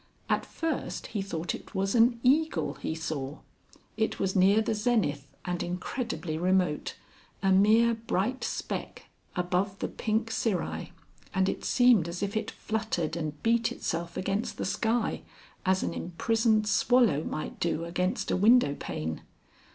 [0.29, 3.37] At first he thought it was an eagle he saw.
[3.97, 6.95] It was near the zenith, and incredibly remote,
[7.43, 10.91] a mere bright speck above the pink cirri,
[11.35, 15.21] and it seemed as if it fluttered and beat itself against the sky,
[15.67, 19.21] as an imprisoned swallow might do against a window pane.